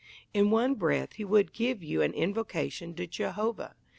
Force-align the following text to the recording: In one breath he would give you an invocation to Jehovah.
In 0.33 0.49
one 0.49 0.73
breath 0.73 1.13
he 1.13 1.23
would 1.23 1.53
give 1.53 1.83
you 1.83 2.01
an 2.01 2.13
invocation 2.13 2.95
to 2.95 3.05
Jehovah. 3.05 3.75